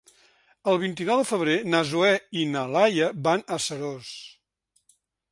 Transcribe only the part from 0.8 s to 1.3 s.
vint-i-nou de